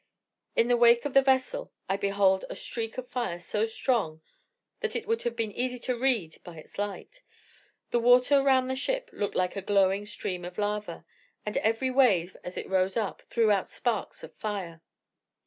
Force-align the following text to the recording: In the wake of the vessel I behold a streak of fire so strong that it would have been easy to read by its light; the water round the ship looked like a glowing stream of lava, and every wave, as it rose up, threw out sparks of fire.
In 0.55 0.67
the 0.67 0.77
wake 0.77 1.05
of 1.05 1.13
the 1.13 1.21
vessel 1.21 1.71
I 1.87 1.95
behold 1.95 2.43
a 2.49 2.55
streak 2.55 2.97
of 2.97 3.07
fire 3.07 3.37
so 3.37 3.65
strong 3.67 4.23
that 4.79 4.95
it 4.95 5.05
would 5.05 5.21
have 5.21 5.35
been 5.35 5.51
easy 5.51 5.77
to 5.77 5.95
read 5.95 6.39
by 6.43 6.57
its 6.57 6.79
light; 6.79 7.21
the 7.91 7.99
water 7.99 8.41
round 8.41 8.67
the 8.67 8.75
ship 8.75 9.11
looked 9.13 9.35
like 9.35 9.55
a 9.55 9.61
glowing 9.61 10.07
stream 10.07 10.43
of 10.43 10.57
lava, 10.57 11.05
and 11.45 11.55
every 11.57 11.91
wave, 11.91 12.35
as 12.43 12.57
it 12.57 12.67
rose 12.67 12.97
up, 12.97 13.21
threw 13.29 13.51
out 13.51 13.69
sparks 13.69 14.23
of 14.23 14.33
fire. 14.33 14.81